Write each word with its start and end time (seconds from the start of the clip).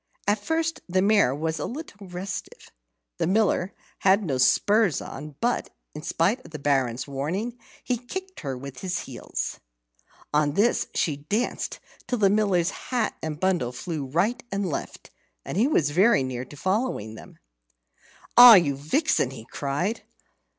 At 0.27 0.39
first 0.43 0.81
the 0.89 1.03
mare 1.03 1.35
was 1.35 1.59
a 1.59 1.67
little 1.67 2.07
restive. 2.07 2.71
The 3.19 3.27
Miller 3.27 3.71
had 3.99 4.23
no 4.23 4.39
spurs 4.39 4.99
on, 4.99 5.35
but, 5.39 5.69
in 5.93 6.01
spite 6.01 6.43
of 6.43 6.49
the 6.49 6.57
Baron's 6.57 7.07
warning, 7.07 7.59
he 7.83 7.97
kicked 7.99 8.39
her 8.39 8.57
with 8.57 8.79
his 8.79 9.01
heels. 9.01 9.59
On 10.33 10.53
this, 10.53 10.87
she 10.95 11.17
danced 11.17 11.79
till 12.07 12.17
the 12.17 12.31
Miller's 12.31 12.71
hat 12.89 13.15
and 13.21 13.39
bundle 13.39 13.71
flew 13.71 14.05
right 14.07 14.41
and 14.51 14.67
left, 14.67 15.11
and 15.45 15.55
he 15.55 15.67
was 15.67 15.91
very 15.91 16.23
near 16.23 16.45
to 16.45 16.57
following 16.57 17.13
them. 17.13 17.37
"Ah, 18.35 18.55
you 18.55 18.75
vixen!" 18.75 19.29
he 19.29 19.45
cried. 19.45 20.01